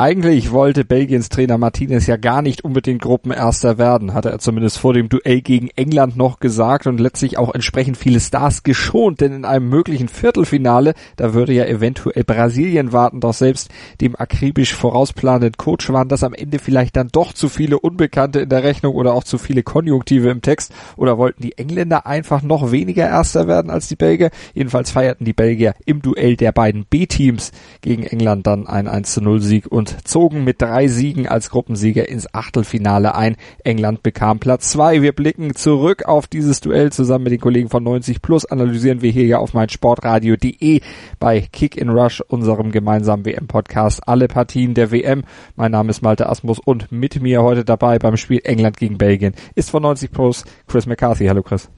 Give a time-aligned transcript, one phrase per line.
[0.00, 4.94] Eigentlich wollte Belgiens Trainer Martinez ja gar nicht unbedingt Gruppenerster werden, hatte er zumindest vor
[4.94, 9.44] dem Duell gegen England noch gesagt und letztlich auch entsprechend viele Stars geschont, denn in
[9.44, 15.90] einem möglichen Viertelfinale, da würde ja eventuell Brasilien warten, doch selbst dem akribisch vorausplanenden Coach
[15.90, 19.24] waren das am Ende vielleicht dann doch zu viele Unbekannte in der Rechnung oder auch
[19.24, 23.88] zu viele Konjunktive im Text oder wollten die Engländer einfach noch weniger Erster werden als
[23.88, 24.30] die Belgier?
[24.54, 29.22] Jedenfalls feierten die Belgier im Duell der beiden B-Teams gegen England dann ein 1 zu
[29.22, 33.36] 0 Sieg und zogen mit drei Siegen als Gruppensieger ins Achtelfinale ein.
[33.64, 35.02] England bekam Platz zwei.
[35.02, 38.44] Wir blicken zurück auf dieses Duell zusammen mit den Kollegen von 90 Plus.
[38.44, 40.80] Analysieren wir hier ja auf mein Sportradio.de
[41.18, 45.24] bei Kick in Rush, unserem gemeinsamen WM-Podcast, alle Partien der WM.
[45.56, 49.34] Mein Name ist Malte Asmus und mit mir heute dabei beim Spiel England gegen Belgien
[49.54, 51.26] ist von 90 Plus Chris McCarthy.
[51.26, 51.68] Hallo Chris.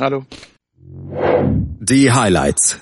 [0.00, 0.24] Hallo.
[1.80, 2.80] Die Highlights.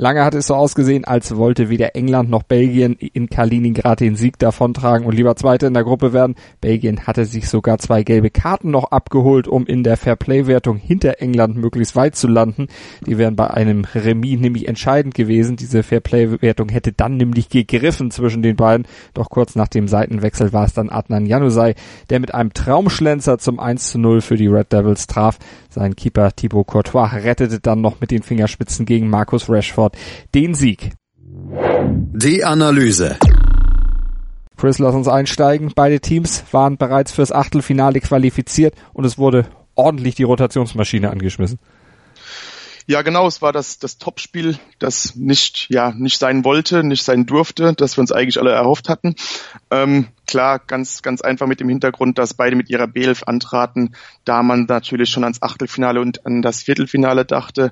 [0.00, 4.38] Lange hat es so ausgesehen, als wollte weder England noch Belgien in Kaliningrad den Sieg
[4.38, 6.36] davontragen und lieber Zweite in der Gruppe werden.
[6.62, 11.56] Belgien hatte sich sogar zwei gelbe Karten noch abgeholt, um in der Fairplay-Wertung hinter England
[11.56, 12.68] möglichst weit zu landen.
[13.04, 15.56] Die wären bei einem Remis nämlich entscheidend gewesen.
[15.56, 18.86] Diese Fairplay-Wertung hätte dann nämlich gegriffen zwischen den beiden.
[19.12, 21.74] Doch kurz nach dem Seitenwechsel war es dann Adnan Januzaj,
[22.08, 25.38] der mit einem Traumschlenzer zum 1 zu 0 für die Red Devils traf.
[25.68, 29.89] Sein Keeper Thibaut Courtois rettete dann noch mit den Fingerspitzen gegen Markus Rashford
[30.34, 30.92] den Sieg.
[31.22, 33.16] Die Analyse.
[34.56, 35.72] Chris, lass uns einsteigen.
[35.74, 41.58] Beide Teams waren bereits fürs Achtelfinale qualifiziert und es wurde ordentlich die Rotationsmaschine angeschmissen.
[42.86, 47.24] Ja, genau, es war das, das Topspiel, das nicht, ja, nicht sein wollte, nicht sein
[47.24, 49.14] durfte, das wir uns eigentlich alle erhofft hatten.
[49.70, 54.42] Ähm, klar, ganz, ganz einfach mit dem Hintergrund, dass beide mit ihrer B11 antraten, da
[54.42, 57.70] man natürlich schon ans Achtelfinale und an das Viertelfinale dachte.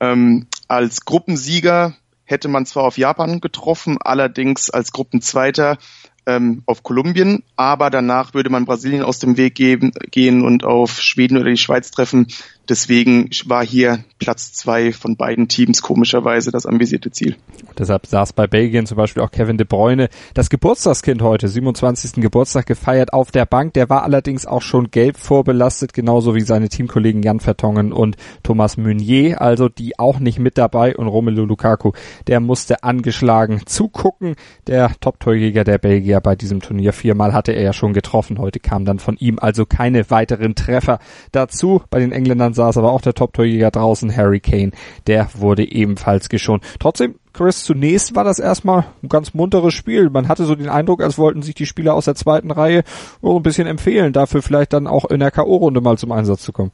[0.00, 1.94] Ähm, als Gruppensieger
[2.24, 5.78] hätte man zwar auf Japan getroffen, allerdings als Gruppenzweiter
[6.26, 11.00] ähm, auf Kolumbien, aber danach würde man Brasilien aus dem Weg geben, gehen und auf
[11.00, 12.28] Schweden oder die Schweiz treffen.
[12.70, 17.34] Deswegen war hier Platz zwei von beiden Teams komischerweise das ambitionierte Ziel.
[17.76, 22.22] Deshalb saß bei Belgien zum Beispiel auch Kevin de Bruyne, das Geburtstagskind heute, 27.
[22.22, 23.74] Geburtstag gefeiert auf der Bank.
[23.74, 28.76] Der war allerdings auch schon gelb vorbelastet, genauso wie seine Teamkollegen Jan Vertongen und Thomas
[28.76, 30.96] Meunier, also die auch nicht mit dabei.
[30.96, 31.90] Und Romelu Lukaku,
[32.28, 34.36] der musste angeschlagen zugucken.
[34.68, 36.92] Der Top-Torjäger der Belgier bei diesem Turnier.
[36.92, 38.38] Viermal hatte er ja schon getroffen.
[38.38, 41.00] Heute kam dann von ihm also keine weiteren Treffer
[41.32, 41.82] dazu.
[41.90, 44.72] Bei den Engländern saß aber auch der Top-Torjäger draußen, Harry Kane.
[45.06, 46.62] Der wurde ebenfalls geschont.
[46.78, 50.10] Trotzdem, Chris, zunächst war das erstmal ein ganz munteres Spiel.
[50.10, 52.82] Man hatte so den Eindruck, als wollten sich die Spieler aus der zweiten Reihe
[53.22, 56.72] ein bisschen empfehlen, dafür vielleicht dann auch in der K.O.-Runde mal zum Einsatz zu kommen.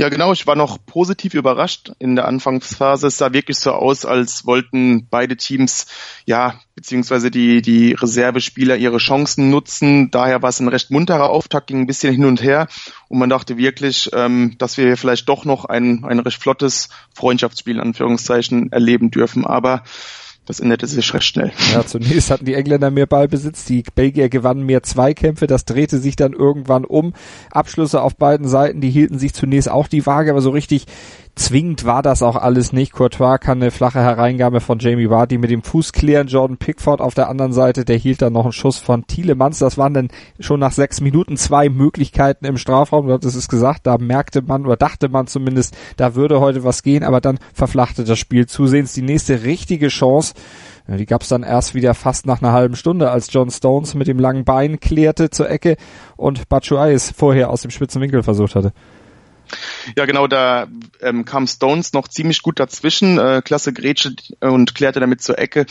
[0.00, 0.32] Ja, genau.
[0.32, 3.08] Ich war noch positiv überrascht in der Anfangsphase.
[3.08, 5.84] Es sah wirklich so aus, als wollten beide Teams,
[6.24, 10.10] ja, beziehungsweise die, die Reservespieler ihre Chancen nutzen.
[10.10, 12.66] Daher war es ein recht munterer Auftakt, ging ein bisschen hin und her.
[13.08, 17.74] Und man dachte wirklich, ähm, dass wir vielleicht doch noch ein, ein recht flottes Freundschaftsspiel,
[17.74, 19.44] in Anführungszeichen, erleben dürfen.
[19.44, 19.82] Aber
[20.50, 21.52] das änderte sich recht schnell.
[21.72, 26.16] Ja, zunächst hatten die Engländer mehr Ballbesitz, die Belgier gewannen mehr Zweikämpfe, das drehte sich
[26.16, 27.14] dann irgendwann um.
[27.50, 30.86] Abschlüsse auf beiden Seiten, die hielten sich zunächst auch die Waage, aber so richtig
[31.34, 32.92] zwingend war das auch alles nicht.
[32.92, 36.28] Courtois kann eine flache Hereingabe von Jamie Vardy mit dem Fuß klären.
[36.28, 39.58] Jordan Pickford auf der anderen Seite, der hielt dann noch einen Schuss von Thielemanns.
[39.58, 40.08] Das waren dann
[40.38, 43.06] schon nach sechs Minuten zwei Möglichkeiten im Strafraum.
[43.06, 46.82] Du hattest es gesagt, da merkte man oder dachte man zumindest, da würde heute was
[46.82, 48.92] gehen, aber dann verflachte das Spiel zusehends.
[48.92, 50.34] Die nächste richtige Chance
[50.98, 54.08] die gab es dann erst wieder fast nach einer halben Stunde, als John Stones mit
[54.08, 55.76] dem langen Bein klärte zur Ecke
[56.16, 58.72] und Batshuayi es vorher aus dem spitzen Winkel versucht hatte.
[59.96, 60.68] Ja, genau, da
[61.00, 65.66] ähm, kam Stones noch ziemlich gut dazwischen, äh, klasse Grätsche und klärte damit zur Ecke.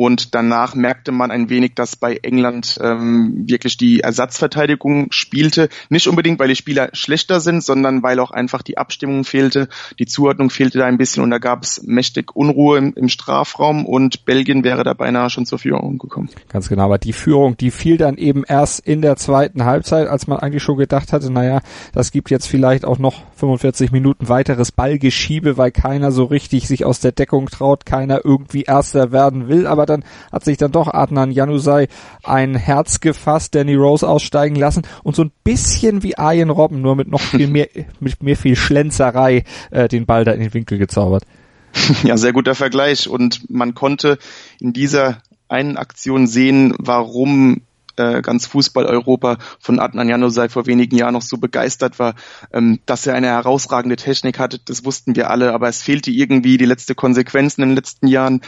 [0.00, 5.68] Und danach merkte man ein wenig, dass bei England ähm, wirklich die Ersatzverteidigung spielte.
[5.90, 9.68] Nicht unbedingt, weil die Spieler schlechter sind, sondern weil auch einfach die Abstimmung fehlte,
[9.98, 13.84] die Zuordnung fehlte da ein bisschen und da gab es mächtig Unruhe im, im Strafraum
[13.84, 16.30] und Belgien wäre da beinahe schon zur Führung gekommen.
[16.48, 20.26] Ganz genau, aber die Führung, die fiel dann eben erst in der zweiten Halbzeit, als
[20.26, 21.60] man eigentlich schon gedacht hatte, naja,
[21.92, 26.86] das gibt jetzt vielleicht auch noch 45 Minuten weiteres Ballgeschiebe, weil keiner so richtig sich
[26.86, 30.88] aus der Deckung traut, keiner irgendwie Erster werden will, aber dann hat sich dann doch
[30.88, 31.88] Adnan Januzaj
[32.22, 36.96] ein Herz gefasst, Danny Rose aussteigen lassen und so ein bisschen wie Arjen Robben, nur
[36.96, 37.68] mit noch viel mehr,
[38.00, 41.24] mit mehr viel Schlenzerei äh, den Ball da in den Winkel gezaubert.
[42.02, 44.18] Ja, sehr guter Vergleich und man konnte
[44.58, 47.62] in dieser einen Aktion sehen, warum
[47.96, 52.14] äh, ganz Fußball-Europa von Adnan Januzaj vor wenigen Jahren noch so begeistert war,
[52.52, 56.56] ähm, dass er eine herausragende Technik hatte, das wussten wir alle, aber es fehlte irgendwie
[56.56, 58.40] die letzte Konsequenz in den letzten Jahren.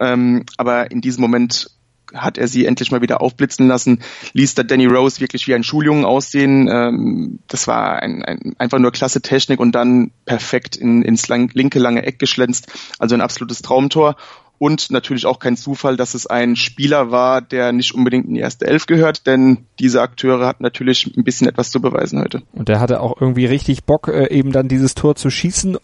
[0.00, 1.70] Ähm, aber in diesem Moment
[2.14, 4.00] hat er sie endlich mal wieder aufblitzen lassen,
[4.32, 6.68] ließ da Danny Rose wirklich wie ein Schuljungen aussehen.
[6.68, 11.50] Ähm, das war ein, ein, einfach nur klasse Technik und dann perfekt in, ins lang,
[11.54, 12.72] linke lange Eck geschlänzt.
[12.98, 14.16] Also ein absolutes Traumtor.
[14.58, 18.40] Und natürlich auch kein Zufall, dass es ein Spieler war, der nicht unbedingt in die
[18.40, 22.42] erste Elf gehört, denn diese Akteure hatten natürlich ein bisschen etwas zu beweisen heute.
[22.52, 25.78] Und der hatte auch irgendwie richtig Bock, äh, eben dann dieses Tor zu schießen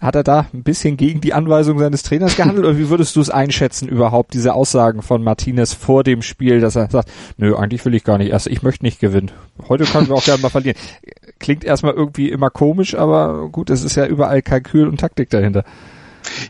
[0.00, 3.20] hat er da ein bisschen gegen die Anweisung seines Trainers gehandelt oder wie würdest du
[3.20, 7.84] es einschätzen überhaupt, diese Aussagen von Martinez vor dem Spiel, dass er sagt, nö, eigentlich
[7.84, 9.30] will ich gar nicht erst, ich möchte nicht gewinnen.
[9.68, 10.76] Heute können wir auch gerne mal verlieren.
[11.38, 15.64] Klingt erstmal irgendwie immer komisch, aber gut, es ist ja überall Kalkül und Taktik dahinter.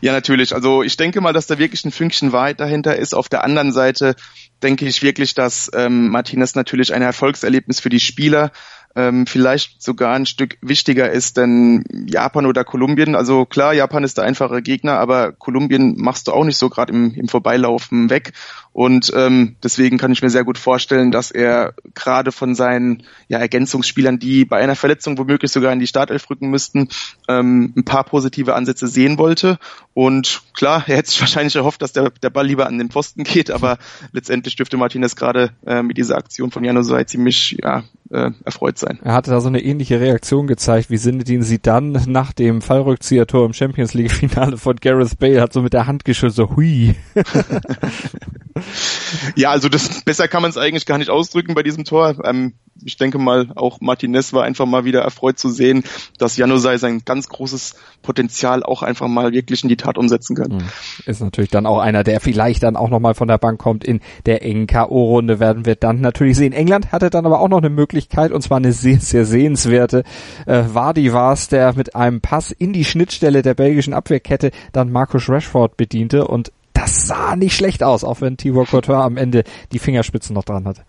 [0.01, 0.53] Ja, natürlich.
[0.53, 3.13] Also ich denke mal, dass da wirklich ein Fünkchen Wahrheit dahinter ist.
[3.13, 4.15] Auf der anderen Seite
[4.63, 8.51] denke ich wirklich, dass ähm, Martinez natürlich ein Erfolgserlebnis für die Spieler
[8.95, 13.15] ähm, vielleicht sogar ein Stück wichtiger ist denn Japan oder Kolumbien.
[13.15, 16.93] Also klar, Japan ist der einfache Gegner, aber Kolumbien machst du auch nicht so gerade
[16.93, 18.31] im, im Vorbeilaufen weg.
[18.75, 23.37] Und ähm, deswegen kann ich mir sehr gut vorstellen, dass er gerade von seinen ja,
[23.37, 26.89] Ergänzungsspielern, die bei einer Verletzung womöglich sogar in die Startelf rücken müssten,
[27.29, 29.59] ähm, ein paar positive Ansätze sehen wollte.
[29.93, 33.23] Und klar, er hätte sich wahrscheinlich erhofft, dass der, der Ball lieber an den Posten
[33.23, 33.77] geht, aber
[34.11, 38.77] letztendlich dürfte Martinez gerade äh, mit dieser Aktion von Jano Sei ziemlich ja, äh, erfreut
[38.77, 38.99] sein.
[39.01, 43.45] Er hatte da so eine ähnliche Reaktion gezeigt, wie Sinedin sie dann nach dem Fallrückzieher-Tor
[43.45, 46.95] im Champions League-Finale von Gareth Bale hat so mit der Hand geschüttelt, so hui.
[49.35, 52.15] ja, also das besser kann man es eigentlich gar nicht ausdrücken bei diesem Tor.
[52.23, 52.53] Ähm,
[52.83, 55.83] ich denke mal, auch Martinez war einfach mal wieder erfreut zu sehen,
[56.17, 60.51] dass Janusai sein ganz großes Potenzial auch einfach mal wirklich in die Tat umsetzen kann.
[60.51, 60.67] Hm.
[61.05, 64.01] Ist natürlich dann auch einer, der vielleicht dann auch nochmal von der Bank kommt in
[64.25, 66.51] der engen K.O.-Runde, werden wir dann natürlich sehen.
[66.51, 70.03] England hatte dann aber auch noch eine Möglichkeit, und zwar eine sehr, sehr sehenswerte.
[70.45, 74.91] Äh, Vardy war es, der mit einem Pass in die Schnittstelle der belgischen Abwehrkette dann
[74.91, 79.43] Markus Rashford bediente und das sah nicht schlecht aus, auch wenn Thibaut Courtois am Ende
[79.71, 80.83] die Fingerspitzen noch dran hatte.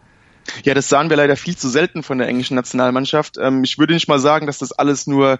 [0.65, 3.37] Ja, das sahen wir leider viel zu selten von der englischen Nationalmannschaft.
[3.41, 5.39] Ähm, ich würde nicht mal sagen, dass das alles nur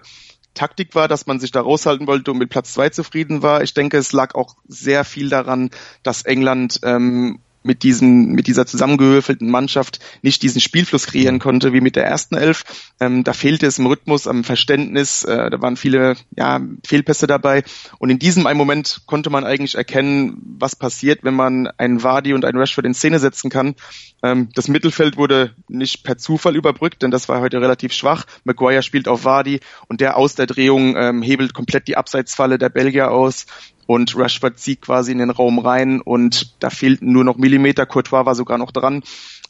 [0.53, 3.61] Taktik war, dass man sich da raushalten wollte und mit Platz zwei zufrieden war.
[3.61, 5.69] Ich denke, es lag auch sehr viel daran,
[6.01, 11.81] dass England ähm, mit diesem, mit dieser zusammengewürfelten Mannschaft nicht diesen Spielfluss kreieren konnte wie
[11.81, 12.63] mit der ersten Elf.
[12.99, 17.63] Ähm, da fehlte es im Rhythmus, am Verständnis, äh, da waren viele ja, Fehlpässe dabei.
[17.99, 22.33] Und in diesem einen Moment konnte man eigentlich erkennen, was passiert, wenn man einen Wadi
[22.33, 23.75] und einen Rashford in Szene setzen kann.
[24.23, 28.25] Ähm, das Mittelfeld wurde nicht per Zufall überbrückt, denn das war heute relativ schwach.
[28.45, 32.69] Maguire spielt auf Wadi und der aus der Drehung ähm, hebelt komplett die Abseitsfalle der
[32.69, 33.45] Belgier aus
[33.87, 37.85] und Rashford zieht quasi in den Raum rein und da fehlten nur noch Millimeter.
[37.85, 39.01] Courtois war sogar noch dran.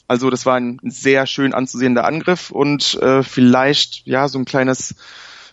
[0.08, 4.96] Also das war ein sehr schön anzusehender Angriff und äh, vielleicht ja so ein kleines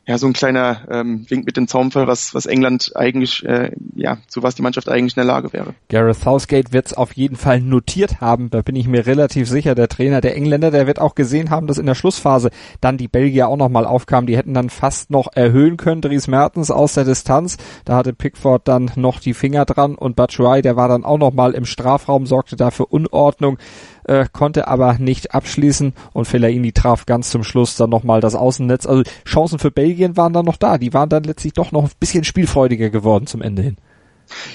[0.07, 4.19] ja, so ein kleiner ähm, Wink mit dem Zaunfall, was, was England eigentlich, äh, ja,
[4.29, 5.75] zu was die Mannschaft eigentlich in der Lage wäre.
[5.89, 9.75] Gareth Southgate wird es auf jeden Fall notiert haben, da bin ich mir relativ sicher.
[9.75, 12.51] Der Trainer der Engländer, der wird auch gesehen haben, dass in der Schlussphase
[12.83, 14.27] dann die Belgier auch nochmal aufkamen.
[14.27, 17.57] Die hätten dann fast noch erhöhen können, Dries Mertens aus der Distanz.
[17.87, 21.55] Da hatte Pickford dann noch die Finger dran und Batshuayi, der war dann auch nochmal
[21.55, 23.59] im Strafraum, sorgte da für Unordnung
[24.05, 28.87] äh, konnte aber nicht abschließen und Fellaini traf ganz zum Schluss dann nochmal das Außennetz.
[28.87, 30.79] Also Chancen für Belgien waren dann noch da.
[30.79, 33.77] Die waren dann letztlich doch noch ein bisschen spielfreudiger geworden zum Ende hin.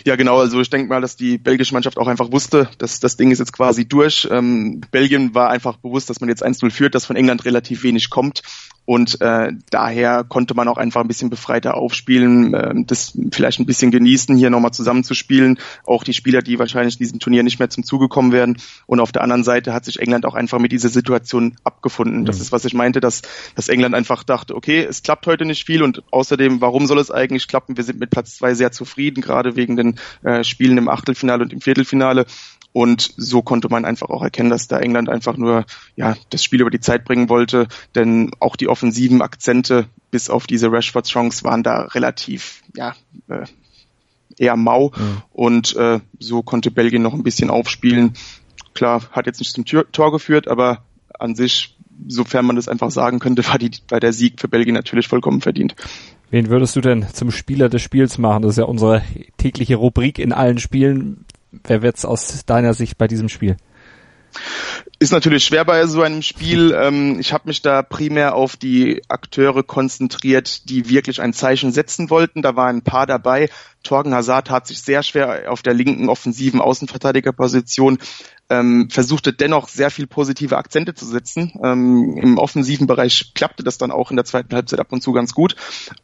[0.06, 0.39] Ja, genau.
[0.39, 3.39] Also ich denke mal, dass die belgische Mannschaft auch einfach wusste, dass das Ding ist
[3.39, 4.27] jetzt quasi durch.
[4.32, 8.10] Ähm, Belgien war einfach bewusst, dass man jetzt 1-0 führt, dass von England relativ wenig
[8.10, 8.41] kommt.
[8.89, 13.67] Und äh, daher konnte man auch einfach ein bisschen befreiter aufspielen, äh, das vielleicht ein
[13.67, 15.60] bisschen genießen, hier nochmal zusammenzuspielen.
[15.86, 18.58] Auch die Spieler, die wahrscheinlich in diesem Turnier nicht mehr zum Zuge kommen werden.
[18.88, 22.25] Und auf der anderen Seite hat sich England auch einfach mit dieser Situation abgefunden.
[22.25, 22.41] Das mhm.
[22.41, 23.22] ist, was ich meinte, dass,
[23.53, 27.12] dass England einfach dachte, okay, es klappt heute nicht viel und außerdem, warum soll es
[27.12, 27.77] eigentlich klappen?
[27.77, 31.53] Wir sind mit Platz zwei sehr zufrieden, gerade wegen den äh, Spielen im Achtelfinale und
[31.53, 32.25] im Viertelfinale.
[32.71, 36.61] Und so konnte man einfach auch erkennen, dass da England einfach nur ja das Spiel
[36.61, 41.63] über die Zeit bringen wollte, denn auch die offensiven Akzente bis auf diese Rashford-Chance waren
[41.63, 42.93] da relativ ja
[43.27, 43.45] äh,
[44.38, 45.21] eher mau mhm.
[45.31, 48.13] und äh, so konnte Belgien noch ein bisschen aufspielen.
[48.73, 50.83] Klar, hat jetzt nicht zum Tor geführt, aber
[51.17, 51.75] an sich,
[52.07, 55.41] sofern man das einfach sagen könnte, war, die, war der Sieg für Belgien natürlich vollkommen
[55.41, 55.75] verdient.
[56.29, 58.43] Wen würdest du denn zum Spieler des Spiels machen?
[58.43, 59.01] Das ist ja unsere
[59.38, 63.58] tägliche Rubrik in allen Spielen wer wird's aus deiner Sicht bei diesem Spiel?
[65.00, 66.74] Ist natürlich schwer bei so einem Spiel.
[66.79, 72.10] Ähm, ich habe mich da primär auf die Akteure konzentriert, die wirklich ein Zeichen setzen
[72.10, 72.41] wollten.
[72.41, 73.50] Da waren ein paar dabei.
[73.84, 77.98] Torgen Hazard hat sich sehr schwer auf der linken offensiven Außenverteidigerposition.
[78.50, 81.53] Ähm, versuchte dennoch sehr viel positive Akzente zu setzen.
[81.63, 85.12] Ähm, Im offensiven Bereich klappte das dann auch in der zweiten Halbzeit ab und zu
[85.13, 85.56] ganz gut.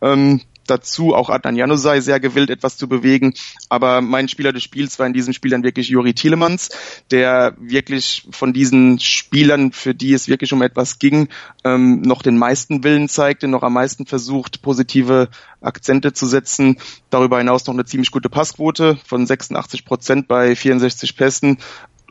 [0.01, 3.33] Ähm, dazu auch Adnan Januzaj sehr gewillt, etwas zu bewegen.
[3.69, 6.69] Aber mein Spieler des Spiels war in diesem Spiel dann wirklich Juri Tielemans,
[7.11, 11.29] der wirklich von diesen Spielern, für die es wirklich um etwas ging,
[11.63, 15.29] ähm, noch den meisten Willen zeigte, noch am meisten versucht, positive
[15.61, 16.77] Akzente zu setzen.
[17.09, 21.57] Darüber hinaus noch eine ziemlich gute Passquote von 86 Prozent bei 64 Pässen,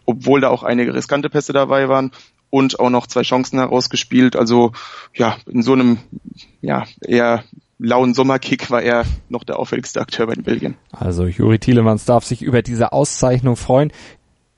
[0.06, 2.10] obwohl da auch einige riskante Pässe dabei waren
[2.50, 4.36] und auch noch zwei Chancen herausgespielt.
[4.36, 4.72] Also
[5.14, 5.98] ja, in so einem
[6.60, 7.44] ja eher
[7.78, 10.76] lauen Sommerkick war er noch der auffälligste Akteur bei den Belgien.
[10.92, 13.92] Also Juri Tielemans darf sich über diese Auszeichnung freuen.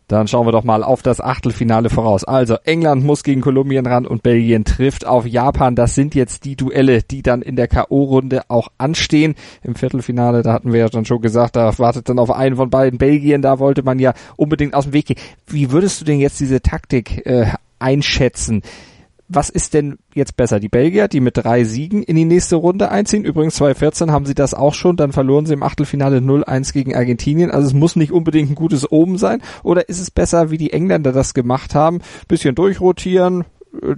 [0.09, 2.23] Dann schauen wir doch mal auf das Achtelfinale voraus.
[2.23, 5.75] Also England muss gegen Kolumbien ran und Belgien trifft auf Japan.
[5.75, 9.35] Das sind jetzt die Duelle, die dann in der KO-Runde auch anstehen.
[9.65, 12.71] Im Viertelfinale, da hatten wir ja dann schon gesagt, da wartet dann auf einen von
[12.71, 13.43] beiden Belgien.
[13.43, 15.19] Da wollte man ja unbedingt aus dem Weg gehen.
[15.49, 17.47] Wie würdest du denn jetzt diese Taktik äh,
[17.81, 18.63] einschätzen?
[19.29, 20.61] Was ist denn jetzt besser?
[20.61, 23.25] Die Belgier, die mit drei Siegen in die nächste Runde einziehen.
[23.25, 24.97] Übrigens 2014 haben sie das auch schon.
[24.97, 27.51] Dann verloren sie im Achtelfinale 0-1 gegen Argentinien.
[27.51, 29.43] Also es muss nicht unbedingt ein gutes Oben sein.
[29.63, 32.01] Oder ist es besser, wie die Engländer das gemacht haben?
[32.29, 33.45] Bisschen durchrotieren,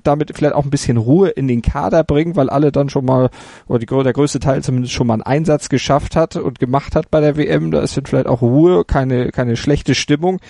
[0.03, 3.31] damit vielleicht auch ein bisschen Ruhe in den Kader bringen, weil alle dann schon mal,
[3.67, 7.11] oder die, der größte Teil zumindest schon mal einen Einsatz geschafft hat und gemacht hat
[7.11, 7.71] bei der WM.
[7.71, 10.41] Da ist vielleicht auch Ruhe, keine, keine schlechte Stimmung.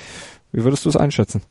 [0.53, 1.43] Wie würdest du es einschätzen?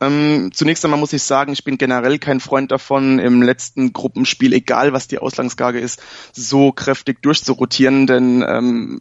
[0.00, 4.52] Ähm, zunächst einmal muss ich sagen, ich bin generell kein Freund davon, im letzten Gruppenspiel,
[4.52, 9.00] egal was die Ausgangsgage ist, so kräftig durchzurotieren, denn ähm,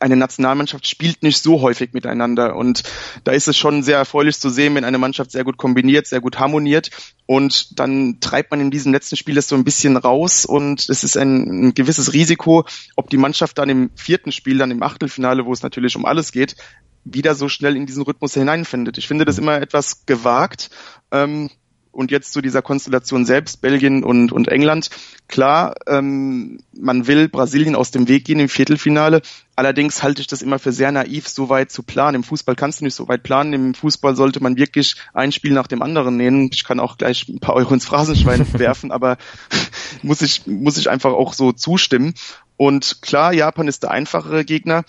[0.00, 2.82] eine Nationalmannschaft spielt nicht so häufig miteinander und
[3.24, 6.20] da ist es schon sehr erfreulich zu sehen, wenn eine Mannschaft sehr gut kombiniert, sehr
[6.20, 6.90] gut harmoniert
[7.26, 11.04] und dann treibt man in diesem letzten Spiel das so ein bisschen raus und es
[11.04, 15.46] ist ein, ein gewisses Risiko, ob die Mannschaft dann im vierten Spiel, dann im Achtelfinale,
[15.46, 16.56] wo es natürlich um alles geht,
[17.04, 18.98] wieder so schnell in diesen Rhythmus hineinfindet.
[18.98, 20.70] Ich finde das immer etwas gewagt.
[21.10, 21.50] Ähm,
[21.94, 24.90] und jetzt zu dieser Konstellation selbst, Belgien und, und England.
[25.28, 29.22] Klar, ähm, man will Brasilien aus dem Weg gehen im Viertelfinale.
[29.56, 32.16] Allerdings halte ich das immer für sehr naiv, so weit zu planen.
[32.16, 33.52] Im Fußball kannst du nicht so weit planen.
[33.52, 36.50] Im Fußball sollte man wirklich ein Spiel nach dem anderen nehmen.
[36.52, 39.16] Ich kann auch gleich ein paar Euro ins Phrasenschwein werfen, aber
[40.02, 42.14] muss ich, muss ich einfach auch so zustimmen.
[42.56, 44.84] Und klar, Japan ist der einfachere Gegner.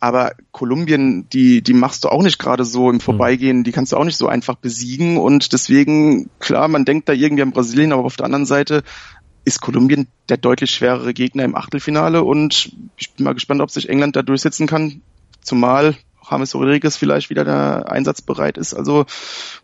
[0.00, 3.00] Aber Kolumbien, die, die machst du auch nicht gerade so im hm.
[3.00, 5.18] Vorbeigehen, die kannst du auch nicht so einfach besiegen.
[5.18, 8.82] Und deswegen, klar, man denkt da irgendwie an Brasilien, aber auf der anderen Seite
[9.44, 13.88] ist Kolumbien der deutlich schwerere Gegner im Achtelfinale und ich bin mal gespannt, ob sich
[13.88, 15.00] England da durchsetzen kann.
[15.40, 15.96] Zumal
[16.30, 18.74] James Rodriguez vielleicht wieder da einsatzbereit ist.
[18.74, 19.06] Also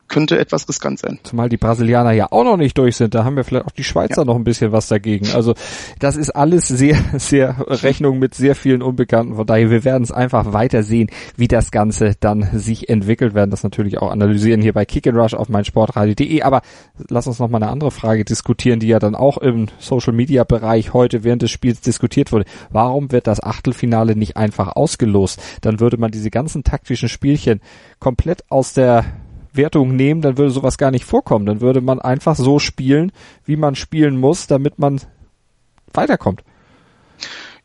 [0.08, 1.18] könnte etwas riskant sein.
[1.22, 3.14] Zumal die Brasilianer ja auch noch nicht durch sind.
[3.14, 4.24] Da haben wir vielleicht auch die Schweizer ja.
[4.24, 5.28] noch ein bisschen was dagegen.
[5.34, 5.54] Also
[5.98, 9.36] das ist alles sehr, sehr Rechnung mit sehr vielen Unbekannten.
[9.36, 13.34] Von daher, wir werden es einfach weiter sehen, wie das Ganze dann sich entwickelt.
[13.34, 16.42] werden das natürlich auch analysieren hier bei Kick and Rush auf meinsportradio.de.
[16.42, 16.62] Aber
[17.08, 20.44] lass uns noch mal eine andere Frage diskutieren, die ja dann auch im Social Media
[20.44, 22.44] Bereich heute während des Spiels diskutiert wurde.
[22.70, 25.40] Warum wird das Achtelfinale nicht einfach ausgelost?
[25.62, 27.60] Dann würde man diese ganzen taktischen Spielchen
[27.98, 29.04] komplett aus der
[29.56, 31.46] Wertung nehmen, dann würde sowas gar nicht vorkommen.
[31.46, 33.12] Dann würde man einfach so spielen,
[33.44, 35.00] wie man spielen muss, damit man
[35.92, 36.42] weiterkommt.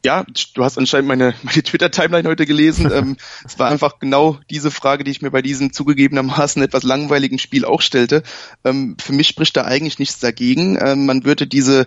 [0.06, 2.90] Ja, du hast anscheinend meine, meine Twitter-Timeline heute gelesen.
[2.94, 7.38] ähm, es war einfach genau diese Frage, die ich mir bei diesem zugegebenermaßen etwas langweiligen
[7.38, 8.24] Spiel auch stellte.
[8.64, 10.78] Ähm, für mich spricht da eigentlich nichts dagegen.
[10.82, 11.86] Ähm, man würde diese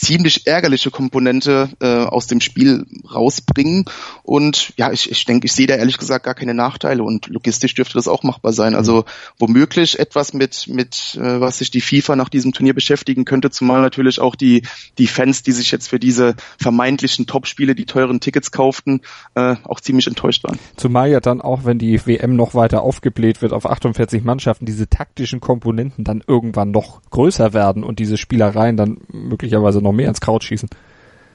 [0.00, 3.84] ziemlich ärgerliche Komponente äh, aus dem Spiel rausbringen.
[4.22, 7.74] Und ja, ich, ich denke, ich sehe da ehrlich gesagt gar keine Nachteile und logistisch
[7.74, 8.74] dürfte das auch machbar sein.
[8.74, 9.04] Also
[9.38, 13.82] womöglich etwas mit, mit äh, was sich die FIFA nach diesem Turnier beschäftigen könnte, zumal
[13.82, 14.62] natürlich auch die,
[14.96, 19.02] die Fans, die sich jetzt für diese vermeintlichen Topspiele die teuren Tickets kauften,
[19.34, 20.58] äh, auch ziemlich enttäuscht waren.
[20.76, 24.88] Zumal ja dann auch, wenn die WM noch weiter aufgebläht wird auf 48 Mannschaften, diese
[24.88, 30.08] taktischen Komponenten dann irgendwann noch größer werden und diese Spielereien dann möglicherweise noch noch mehr
[30.08, 30.68] ins Kraut schießen.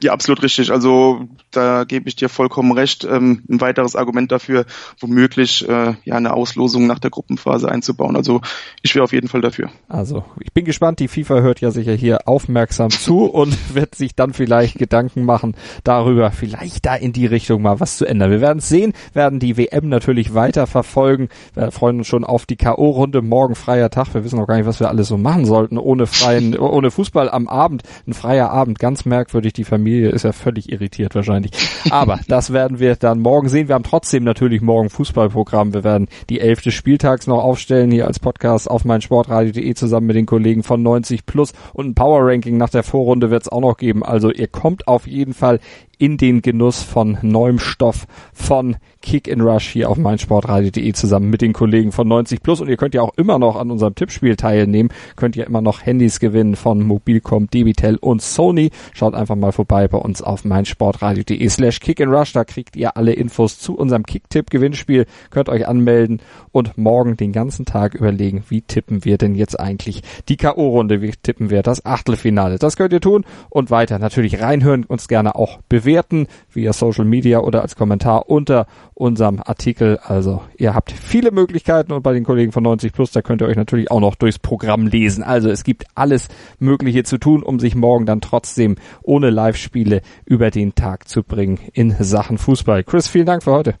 [0.02, 0.70] Ja, absolut richtig.
[0.70, 3.04] Also da gebe ich dir vollkommen recht.
[3.04, 4.66] Ähm, ein weiteres Argument dafür,
[5.00, 8.14] womöglich äh, ja eine Auslosung nach der Gruppenphase einzubauen.
[8.14, 8.42] Also
[8.82, 9.70] ich wäre auf jeden Fall dafür.
[9.88, 11.00] Also ich bin gespannt.
[11.00, 15.56] Die FIFA hört ja sicher hier aufmerksam zu und wird sich dann vielleicht Gedanken machen
[15.82, 18.30] darüber, vielleicht da in die Richtung mal was zu ändern.
[18.30, 21.30] Wir werden es sehen, werden die WM natürlich weiter verfolgen.
[21.54, 23.22] Wir freuen uns schon auf die KO-Runde.
[23.22, 24.12] Morgen freier Tag.
[24.12, 27.30] Wir wissen noch gar nicht, was wir alles so machen sollten ohne freien, ohne Fußball
[27.30, 27.82] am Abend.
[28.06, 29.54] Ein freier Abend, ganz merkwürdig.
[29.54, 31.52] Die Familie Familie ist ja völlig irritiert wahrscheinlich.
[31.90, 33.68] Aber das werden wir dann morgen sehen.
[33.68, 35.74] Wir haben trotzdem natürlich morgen Fußballprogramm.
[35.74, 40.26] Wir werden die elfte Spieltags noch aufstellen hier als Podcast auf meinsportradio.de zusammen mit den
[40.26, 43.76] Kollegen von 90 Plus und ein Power Ranking nach der Vorrunde wird es auch noch
[43.76, 44.04] geben.
[44.04, 45.60] Also ihr kommt auf jeden Fall
[45.98, 51.40] in den Genuss von neuem Stoff von Kick in Rush hier auf meinsportradio.de zusammen mit
[51.40, 54.36] den Kollegen von 90 Plus und ihr könnt ja auch immer noch an unserem Tippspiel
[54.36, 58.70] teilnehmen, könnt ihr immer noch Handys gewinnen von Mobilcom, Debitel und Sony.
[58.92, 62.96] Schaut einfach mal vorbei bei uns auf meinsportradio.de slash Kick in Rush, da kriegt ihr
[62.96, 66.20] alle Infos zu unserem Kick-Tipp Gewinnspiel, könnt euch anmelden
[66.52, 71.12] und morgen den ganzen Tag überlegen, wie tippen wir denn jetzt eigentlich die K.O.-Runde, wie
[71.12, 72.58] tippen wir das Achtelfinale.
[72.58, 77.38] Das könnt ihr tun und weiter natürlich reinhören, uns gerne auch bewerten via Social Media
[77.38, 79.98] oder als Kommentar unter unserem Artikel.
[80.02, 83.46] Also ihr habt viele Möglichkeiten und bei den Kollegen von 90 Plus, da könnt ihr
[83.46, 85.22] euch natürlich auch noch durchs Programm lesen.
[85.22, 86.28] Also es gibt alles
[86.58, 91.60] Mögliche zu tun, um sich morgen dann trotzdem ohne Live-Spiele über den Tag zu bringen
[91.72, 92.82] in Sachen Fußball.
[92.82, 93.76] Chris, vielen Dank für heute.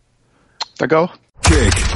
[0.78, 1.14] Danke auch.
[1.42, 1.95] Kick